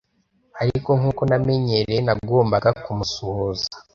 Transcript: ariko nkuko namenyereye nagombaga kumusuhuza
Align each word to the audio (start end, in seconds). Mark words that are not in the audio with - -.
ariko 0.61 0.89
nkuko 0.99 1.21
namenyereye 1.29 1.99
nagombaga 2.05 2.69
kumusuhuza 2.83 3.67